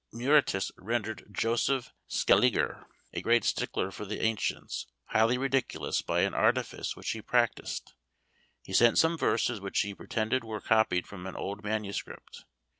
Muretus 0.11 0.71
rendered 0.79 1.25
Joseph 1.31 1.93
Scaliger, 2.07 2.87
a 3.13 3.21
great 3.21 3.43
stickler 3.43 3.91
for 3.91 4.03
the 4.03 4.19
ancients, 4.19 4.87
highly 5.09 5.37
ridiculous 5.37 6.01
by 6.01 6.21
an 6.21 6.33
artifice 6.33 6.95
which 6.95 7.11
he 7.11 7.21
practised. 7.21 7.93
He 8.63 8.73
sent 8.73 8.97
some 8.97 9.15
verses 9.15 9.61
which 9.61 9.79
he 9.81 9.93
pretended 9.93 10.43
were 10.43 10.59
copied 10.59 11.05
from 11.05 11.27
an 11.27 11.35
old 11.35 11.63
manuscript. 11.63 12.45